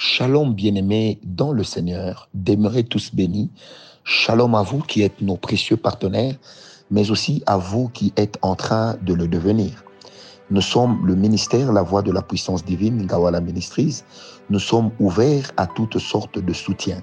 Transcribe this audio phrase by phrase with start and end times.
[0.00, 3.50] Shalom bien-aimés dans le Seigneur, demeurez tous bénis.
[4.04, 6.36] Shalom à vous qui êtes nos précieux partenaires,
[6.88, 9.82] mais aussi à vous qui êtes en train de le devenir.
[10.52, 14.04] Nous sommes le ministère La Voix de la Puissance Divine, Gawala Ministries.
[14.50, 17.02] Nous sommes ouverts à toutes sortes de soutiens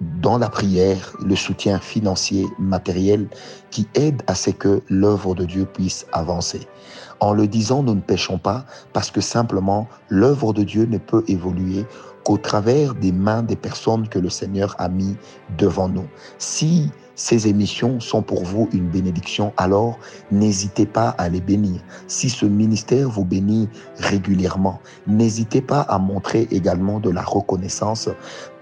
[0.00, 3.28] dans la prière, le soutien financier, matériel,
[3.70, 6.60] qui aide à ce que l'œuvre de Dieu puisse avancer.
[7.20, 11.24] En le disant, nous ne péchons pas parce que simplement l'œuvre de Dieu ne peut
[11.26, 11.84] évoluer
[12.24, 15.16] qu'au travers des mains des personnes que le Seigneur a mis
[15.56, 16.06] devant nous.
[16.38, 19.98] Si ces émissions sont pour vous une bénédiction, alors
[20.30, 21.80] n'hésitez pas à les bénir.
[22.06, 28.08] Si ce ministère vous bénit régulièrement, n'hésitez pas à montrer également de la reconnaissance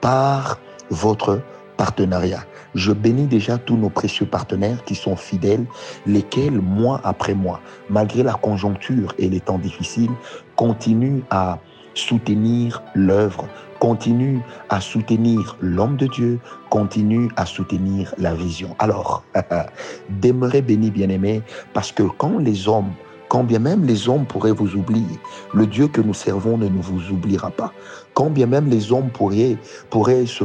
[0.00, 0.58] par
[0.90, 1.40] votre
[1.76, 2.44] partenariat.
[2.74, 5.64] Je bénis déjà tous nos précieux partenaires qui sont fidèles,
[6.06, 10.10] lesquels, mois après mois, malgré la conjoncture et les temps difficiles,
[10.56, 11.58] continuent à
[11.94, 16.38] soutenir l'œuvre, continuent à soutenir l'homme de Dieu,
[16.70, 18.76] continuent à soutenir la vision.
[18.78, 19.24] Alors,
[20.10, 22.92] demeurez bénis, bien-aimés, parce que quand les hommes
[23.28, 25.18] quand bien même les hommes pourraient vous oublier,
[25.52, 27.72] le Dieu que nous servons ne vous oubliera pas.
[28.14, 29.56] Quand bien même les hommes pourraient,
[29.90, 30.44] pourraient se,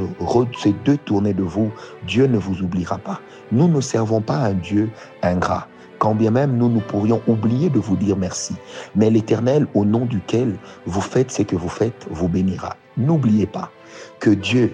[0.57, 1.71] se détourner de vous,
[2.07, 3.19] Dieu ne vous oubliera pas.
[3.51, 4.89] Nous ne servons pas un Dieu
[5.21, 5.67] ingrat
[6.01, 8.55] quand bien même nous nous pourrions oublier de vous dire merci.
[8.95, 10.55] Mais l'Éternel, au nom duquel
[10.88, 12.75] vous faites ce que vous faites, vous bénira.
[12.97, 13.69] N'oubliez pas
[14.19, 14.73] que Dieu,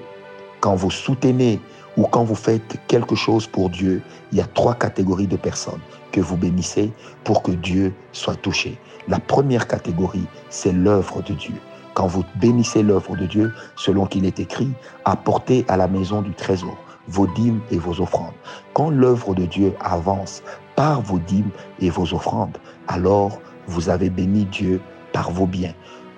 [0.61, 1.59] quand vous soutenez
[1.97, 5.81] ou quand vous faites quelque chose pour Dieu, il y a trois catégories de personnes
[6.11, 6.91] que vous bénissez
[7.23, 8.77] pour que Dieu soit touché.
[9.07, 11.55] La première catégorie, c'est l'œuvre de Dieu.
[11.95, 14.69] Quand vous bénissez l'œuvre de Dieu, selon qu'il est écrit,
[15.05, 18.33] apportez à la maison du trésor vos dîmes et vos offrandes.
[18.73, 20.43] Quand l'œuvre de Dieu avance
[20.75, 24.79] par vos dîmes et vos offrandes, alors vous avez béni Dieu
[25.13, 25.73] par vos biens.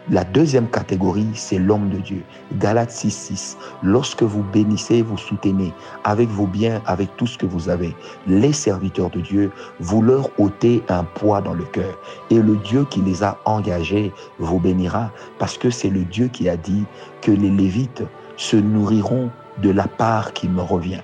[0.08, 2.24] La deuxième catégorie, c'est l'homme de Dieu.
[2.58, 3.58] Galates 6.6.
[3.84, 5.72] Lorsque vous bénissez, vous soutenez
[6.04, 10.30] avec vos biens, avec tout ce que vous avez, les serviteurs de Dieu, vous leur
[10.40, 12.00] ôtez un poids dans le cœur.
[12.32, 16.50] Et le Dieu qui les a engagés vous bénira parce que c'est le Dieu qui
[16.50, 16.86] a dit
[17.22, 18.04] que les Lévites
[18.36, 19.30] se nourriront
[19.62, 21.02] de la part qui me revient.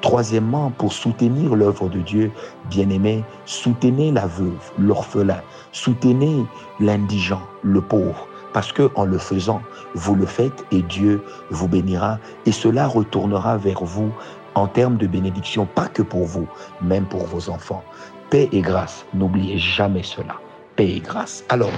[0.00, 2.30] Troisièmement, pour soutenir l'œuvre de Dieu,
[2.70, 5.40] bien-aimé, soutenez la veuve, l'orphelin,
[5.72, 6.44] soutenez
[6.80, 9.60] l'indigent, le pauvre, parce que en le faisant,
[9.92, 14.10] vous le faites et Dieu vous bénira et cela retournera vers vous
[14.54, 16.48] en termes de bénédiction, pas que pour vous,
[16.80, 17.84] même pour vos enfants.
[18.30, 20.36] Paix et grâce, n'oubliez jamais cela.
[20.74, 21.44] Paix et grâce.
[21.50, 21.70] Alors,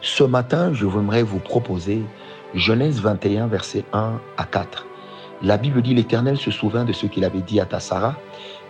[0.00, 2.02] ce matin, je voudrais vous proposer
[2.54, 4.88] Genèse 21, versets 1 à 4.
[5.42, 8.16] La Bible dit, l'Éternel se souvint de ce qu'il avait dit à ta Sarah,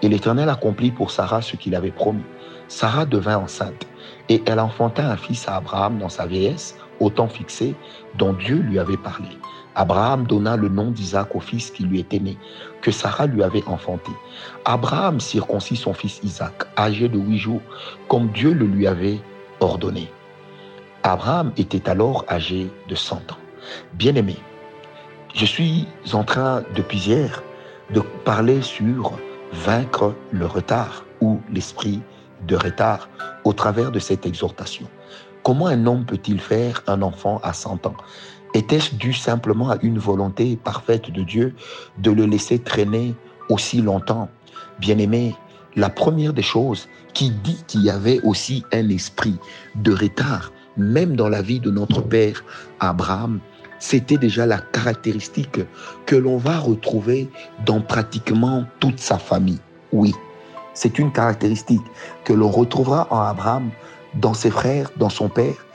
[0.02, 2.24] et l'Éternel accomplit pour Sarah ce qu'il avait promis.
[2.68, 3.86] Sarah devint enceinte,
[4.28, 7.74] et elle enfanta un fils à Abraham dans sa vieillesse, au temps fixé,
[8.16, 9.28] dont Dieu lui avait parlé.
[9.74, 12.38] Abraham donna le nom d'Isaac au fils qui lui était né,
[12.80, 14.12] que Sarah lui avait enfanté.
[14.64, 17.62] Abraham circoncit son fils Isaac, âgé de huit jours,
[18.08, 19.20] comme Dieu le lui avait
[19.60, 20.10] ordonné.
[21.02, 23.38] Abraham était alors âgé de cent ans.
[23.94, 24.36] Bien-aimé,
[25.34, 27.42] je suis en train depuis hier
[27.90, 29.12] de parler sur
[29.52, 32.00] vaincre le retard ou l'esprit
[32.46, 33.08] de retard
[33.44, 34.86] au travers de cette exhortation.
[35.42, 37.96] Comment un homme peut-il faire un enfant à 100 ans?
[38.54, 41.54] Était-ce dû simplement à une volonté parfaite de Dieu
[41.98, 43.16] de le laisser traîner
[43.48, 44.28] aussi longtemps?
[44.78, 45.34] Bien-aimé,
[45.74, 49.36] la première des choses qui dit qu'il y avait aussi un esprit
[49.74, 52.44] de retard, même dans la vie de notre père
[52.78, 53.40] Abraham,
[53.80, 55.58] c'était déjà la caractéristique
[56.06, 57.28] que l'on va retrouver
[57.66, 59.58] dans pratiquement toute sa famille.
[59.92, 60.14] Oui,
[60.72, 61.82] c'est une caractéristique
[62.24, 63.70] que l'on retrouvera en Abraham,
[64.14, 65.66] dans ses frères, dans son père,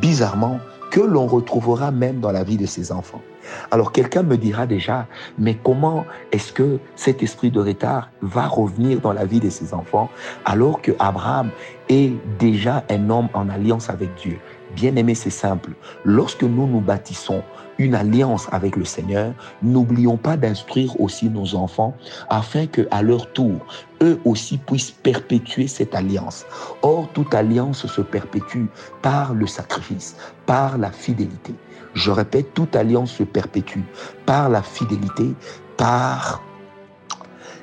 [0.00, 3.22] bizarrement, que l'on retrouvera même dans la vie de ses enfants.
[3.70, 5.06] Alors quelqu'un me dira déjà,
[5.38, 9.74] mais comment est-ce que cet esprit de retard va revenir dans la vie de ses
[9.74, 10.10] enfants
[10.44, 11.50] alors que Abraham
[11.88, 14.38] est déjà un homme en alliance avec Dieu?
[14.76, 15.70] Bien aimé, c'est simple.
[16.04, 17.42] Lorsque nous nous bâtissons
[17.78, 19.32] une alliance avec le Seigneur,
[19.62, 21.96] n'oublions pas d'instruire aussi nos enfants
[22.28, 23.54] afin que à leur tour,
[24.02, 26.44] eux aussi puissent perpétuer cette alliance.
[26.82, 28.66] Or, toute alliance se perpétue
[29.00, 30.14] par le sacrifice,
[30.44, 31.54] par la fidélité.
[31.94, 33.80] Je répète, toute alliance se perpétue
[34.26, 35.32] par la fidélité,
[35.78, 36.42] par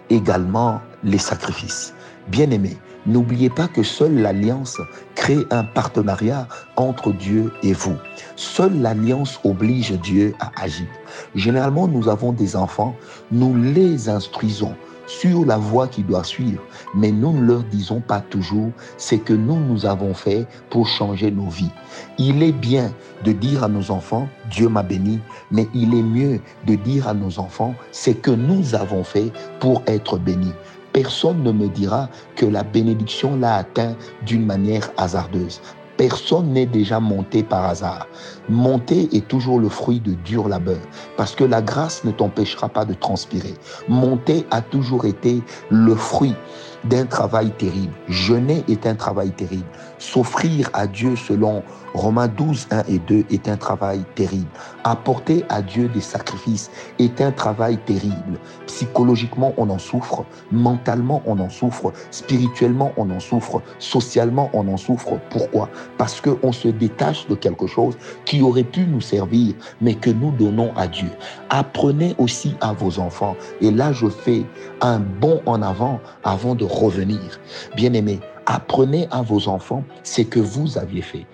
[0.10, 1.94] également les sacrifices.
[2.30, 4.80] Bien-aimés, n'oubliez pas que seule l'alliance
[5.16, 6.48] crée un partenariat
[6.78, 7.98] entre Dieu et vous.
[8.36, 10.88] Seule l'alliance oblige Dieu à agir.
[11.36, 12.96] Généralement, nous avons des enfants,
[13.32, 14.76] nous les instruisons
[15.06, 16.62] sur la voie qu'ils doivent suivre.
[16.96, 21.32] Mais nous ne leur disons pas toujours ce que nous, nous avons fait pour changer
[21.32, 21.72] nos vies.
[22.18, 22.92] Il est bien
[23.24, 25.20] de dire à nos enfants, Dieu m'a béni,
[25.52, 29.82] mais il est mieux de dire à nos enfants ce que nous avons fait pour
[29.88, 30.54] être bénis.
[30.94, 33.96] Personne ne me dira que la bénédiction l'a atteint
[34.28, 35.60] d'une manière hasardeuse.
[35.98, 38.08] Personne n'est déjà monté par hasard.
[38.48, 40.80] Monter est toujours le fruit de dur labeur,
[41.18, 43.54] parce que la grâce ne t'empêchera pas de transpirer.
[43.88, 46.36] Monter a toujours été le fruit
[46.86, 47.94] d'un travail terrible.
[48.08, 49.66] Jeûner est un travail terrible.
[49.98, 51.64] S'offrir à Dieu selon
[51.94, 54.48] Romains 12, 1 et 2 est un travail terrible.
[54.84, 58.40] Apporter à Dieu des sacrifices est un travail terrible.
[58.66, 60.26] Psychologiquement, on en souffre.
[60.52, 61.94] Mentalement, on en souffre.
[62.10, 63.62] Spirituellement, on en souffre.
[63.78, 65.20] Socialement, on en souffre.
[65.30, 65.70] Pourquoi?
[65.98, 67.96] Parce qu'on se détache de quelque chose
[68.26, 71.10] qui aurait pu nous servir, mais que nous donnons à Dieu.
[71.52, 73.36] Apprenez aussi à vos enfants.
[73.62, 74.46] Et là, je fais
[74.82, 77.40] un bond en avant avant de revenir.
[77.76, 81.26] Bien-aimés, apprenez à vos enfants ce que vous aviez fait.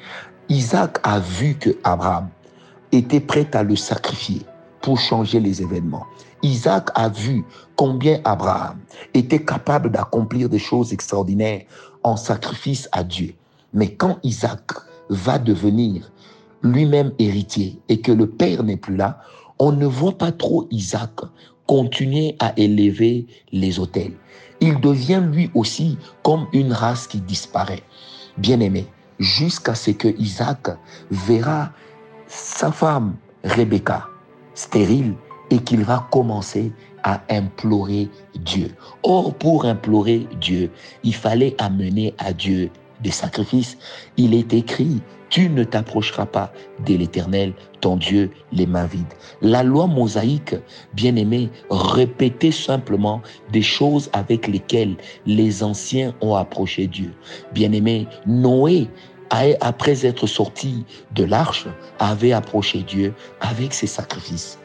[0.50, 2.30] Isaac a vu que Abraham
[2.92, 4.42] était prêt à le sacrifier
[4.82, 6.06] pour changer les événements.
[6.42, 7.44] Isaac a vu
[7.76, 8.80] combien Abraham
[9.14, 11.64] était capable d'accomplir des choses extraordinaires
[12.04, 13.36] en sacrifice à Dieu.
[13.74, 14.72] Mais quand Isaac
[15.10, 16.12] va devenir
[16.64, 19.20] lui-même héritier et que le père n'est plus là,
[19.60, 21.12] on ne voit pas trop Isaac
[21.69, 24.16] continuer à élever les autels
[24.62, 27.83] il devient lui aussi comme une race qui disparaît.
[28.38, 28.88] Bien-aimé,
[29.19, 30.69] jusqu'à ce que Isaac
[31.12, 31.71] verra
[32.27, 34.07] sa femme Rebecca
[34.54, 35.13] stérile
[35.50, 36.71] et qu'il va commencer
[37.04, 38.75] à implorer Dieu.
[39.04, 40.69] Or, pour implorer Dieu,
[41.04, 42.69] il fallait amener à Dieu
[43.01, 43.78] des sacrifices.
[44.18, 46.51] Il est écrit, tu ne t'approcheras pas
[46.86, 49.13] de l'Éternel, ton Dieu, les mains vides.
[49.42, 50.56] La loi mosaïque,
[50.94, 57.13] bien aimé, répétait simplement des choses avec lesquelles les anciens ont approché Dieu.
[57.54, 58.90] Bien aimé, Noé
[59.62, 61.68] après être sorti de l'arche,
[62.00, 64.60] avait approché Dieu avec ses sacrifices.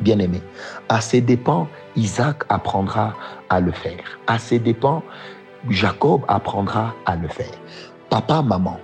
[0.00, 0.40] Bien-aimé,
[0.88, 3.14] à ses dépens, Isaac apprendra
[3.50, 4.18] à le faire.
[4.26, 5.02] À ses dépens,
[5.68, 7.52] Jacob apprendra à le faire.
[8.08, 8.78] Papa, maman,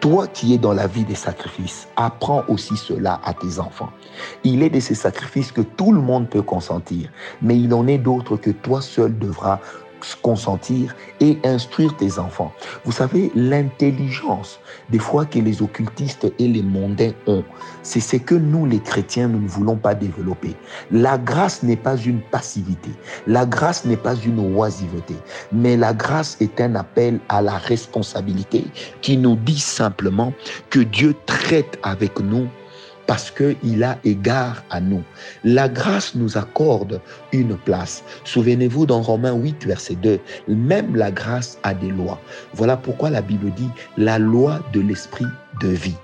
[0.00, 3.90] toi qui es dans la vie des sacrifices, apprends aussi cela à tes enfants.
[4.44, 7.10] Il est de ces sacrifices que tout le monde peut consentir,
[7.40, 9.60] mais il en est d'autres que toi seul devras
[10.22, 12.52] consentir et instruire tes enfants.
[12.84, 14.60] Vous savez, l'intelligence,
[14.90, 17.44] des fois que les occultistes et les mondains ont,
[17.82, 20.54] c'est ce que nous, les chrétiens, nous ne voulons pas développer.
[20.90, 22.90] La grâce n'est pas une passivité.
[23.26, 25.14] La grâce n'est pas une oisiveté.
[25.52, 28.64] Mais la grâce est un appel à la responsabilité
[29.00, 30.32] qui nous dit simplement
[30.70, 32.48] que Dieu traite avec nous
[33.10, 35.02] parce qu'il a égard à nous.
[35.42, 37.00] La grâce nous accorde
[37.32, 38.04] une place.
[38.22, 42.20] Souvenez-vous dans Romains 8, verset 2, même la grâce a des lois.
[42.54, 45.26] Voilà pourquoi la Bible dit la loi de l'esprit
[45.60, 45.96] de vie.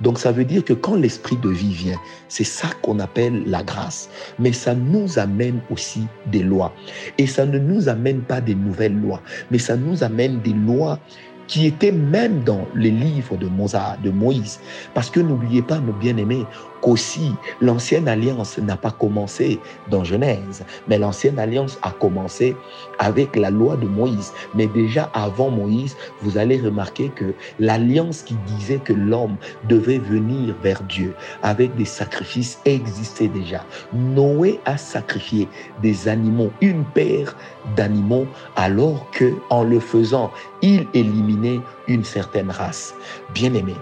[0.00, 3.62] Donc ça veut dire que quand l'esprit de vie vient, c'est ça qu'on appelle la
[3.62, 4.08] grâce.
[4.38, 6.72] Mais ça nous amène aussi des lois.
[7.18, 9.20] Et ça ne nous amène pas des nouvelles lois,
[9.50, 10.98] mais ça nous amène des lois
[11.46, 14.60] qui était même dans les livres de Moïse.
[14.94, 16.44] Parce que n'oubliez pas, nos bien-aimés,
[16.84, 19.58] qu'aussi l'ancienne alliance n'a pas commencé
[19.90, 22.54] dans Genèse, mais l'ancienne alliance a commencé
[22.98, 24.34] avec la loi de Moïse.
[24.54, 29.36] Mais déjà avant Moïse, vous allez remarquer que l'alliance qui disait que l'homme
[29.66, 33.64] devait venir vers Dieu avec des sacrifices existait déjà.
[33.94, 35.48] Noé a sacrifié
[35.80, 37.34] des animaux, une paire
[37.76, 38.26] d'animaux,
[38.56, 42.94] alors que en le faisant, il éliminait une certaine race.
[43.32, 43.74] Bien-aimé,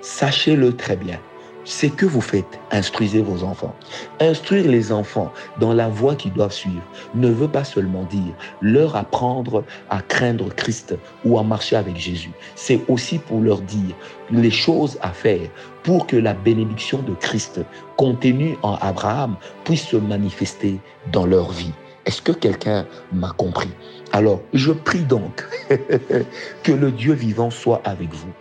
[0.00, 1.18] sachez-le très bien
[1.66, 3.74] c'est que vous faites, instruisez vos enfants.
[4.20, 6.82] Instruire les enfants dans la voie qu'ils doivent suivre
[7.14, 8.32] ne veut pas seulement dire
[8.62, 10.94] leur apprendre à craindre Christ
[11.24, 12.30] ou à marcher avec Jésus.
[12.54, 13.94] C'est aussi pour leur dire
[14.30, 15.48] les choses à faire
[15.82, 17.60] pour que la bénédiction de Christ
[17.96, 20.78] contenue en Abraham puisse se manifester
[21.12, 21.72] dans leur vie.
[22.06, 23.70] Est-ce que quelqu'un m'a compris?
[24.12, 25.44] Alors, je prie donc
[26.62, 28.32] que le Dieu vivant soit avec vous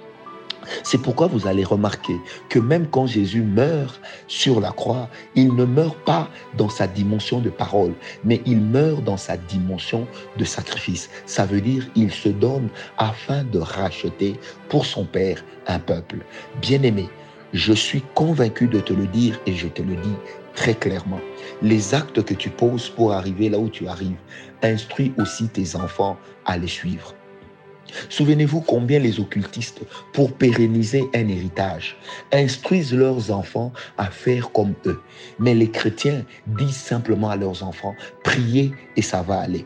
[0.84, 2.16] c'est pourquoi vous allez remarquer
[2.50, 7.40] que même quand Jésus meurt sur la croix, il ne meurt pas dans sa dimension
[7.40, 7.94] de parole,
[8.24, 10.08] mais il meurt dans sa dimension
[10.38, 11.10] de sacrifice.
[11.26, 16.18] Ça veut dire il se donne afin de racheter pour son Père un peuple.
[16.62, 17.10] Bien-aimé,
[17.54, 20.16] je suis convaincu de te le dire et je te le dis
[20.56, 21.20] très clairement.
[21.62, 24.18] Les actes que tu poses pour arriver là où tu arrives,
[24.64, 27.14] instruis aussi tes enfants à les suivre.
[28.10, 29.82] Souvenez-vous combien les occultistes,
[30.14, 31.98] pour pérenniser un héritage,
[32.32, 35.02] instruisent leurs enfants à faire comme eux.
[35.40, 39.66] Mais les chrétiens disent simplement à leurs enfants, priez et ça va aller.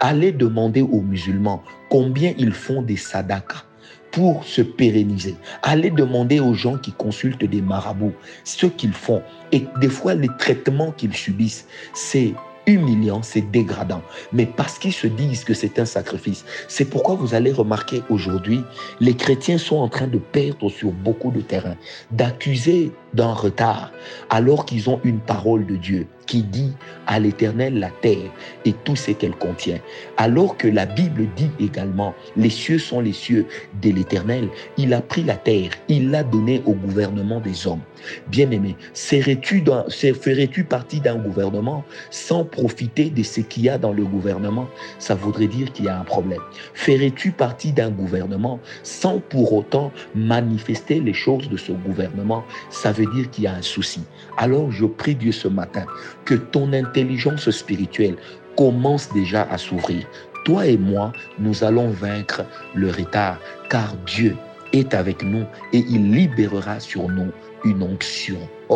[0.00, 3.64] Allez demander aux musulmans combien ils font des sadakas
[4.10, 5.36] pour se pérenniser.
[5.62, 9.22] Allez demander aux gens qui consultent des marabouts ce qu'ils font.
[9.52, 12.32] Et des fois, les traitements qu'ils subissent, c'est
[12.66, 14.02] humiliant, c'est dégradant.
[14.32, 16.44] Mais parce qu'ils se disent que c'est un sacrifice.
[16.68, 18.60] C'est pourquoi vous allez remarquer aujourd'hui,
[19.00, 21.76] les chrétiens sont en train de perdre sur beaucoup de terrain,
[22.10, 23.90] d'accuser d'un retard,
[24.30, 26.72] alors qu'ils ont une parole de Dieu qui dit
[27.06, 28.30] à l'Éternel la terre
[28.64, 29.78] et tout ce qu'elle contient.
[30.16, 33.46] Alors que la Bible dit également, les cieux sont les cieux
[33.80, 37.80] de l'Éternel, il a pris la terre, il l'a donnée au gouvernement des hommes.
[38.28, 44.04] Bien-aimé, serais-tu ferais-tu partie d'un gouvernement sans profiter de ce qu'il y a dans le
[44.04, 44.68] gouvernement?
[44.98, 46.40] Ça voudrait dire qu'il y a un problème.
[46.74, 52.44] Ferais-tu partie d'un gouvernement sans pour autant manifester les choses de ce gouvernement?
[52.70, 54.02] Ça veut dire qu'il y a un souci.
[54.36, 55.86] Alors je prie Dieu ce matin
[56.24, 58.16] que ton intelligence spirituelle
[58.56, 60.06] commence déjà à s'ouvrir.
[60.44, 62.44] Toi et moi, nous allons vaincre
[62.74, 64.36] le retard, car Dieu
[64.72, 67.32] est avec nous et il libérera sur nous
[67.64, 68.38] une onction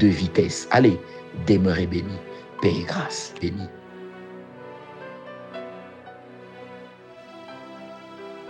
[0.00, 0.68] de vitesse.
[0.70, 0.98] Allez,
[1.46, 2.16] demeurez béni.
[2.60, 3.68] Paix et grâce béni.